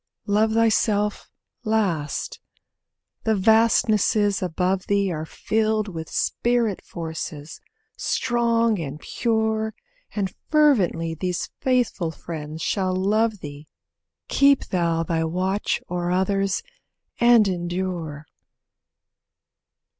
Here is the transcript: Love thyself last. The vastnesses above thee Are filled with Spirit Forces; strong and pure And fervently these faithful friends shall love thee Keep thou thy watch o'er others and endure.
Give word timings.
Love 0.25 0.53
thyself 0.53 1.29
last. 1.63 2.39
The 3.23 3.35
vastnesses 3.35 4.41
above 4.41 4.87
thee 4.87 5.11
Are 5.11 5.27
filled 5.27 5.87
with 5.89 6.09
Spirit 6.09 6.83
Forces; 6.83 7.61
strong 7.97 8.79
and 8.79 8.99
pure 8.99 9.75
And 10.15 10.33
fervently 10.49 11.13
these 11.13 11.51
faithful 11.59 12.09
friends 12.09 12.63
shall 12.63 12.95
love 12.95 13.41
thee 13.41 13.67
Keep 14.27 14.65
thou 14.69 15.03
thy 15.03 15.23
watch 15.23 15.83
o'er 15.87 16.09
others 16.09 16.63
and 17.19 17.47
endure. 17.47 18.25